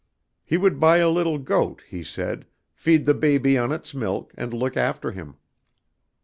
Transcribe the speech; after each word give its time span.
He 0.43 0.57
would 0.57 0.79
buy 0.79 0.97
a 0.97 1.09
little 1.11 1.37
goat, 1.37 1.83
he 1.87 2.01
said, 2.03 2.47
feed 2.73 3.05
the 3.05 3.13
baby 3.13 3.55
on 3.55 3.71
its 3.71 3.93
milk 3.93 4.33
and 4.35 4.51
look 4.51 4.75
after 4.75 5.11
him. 5.11 5.35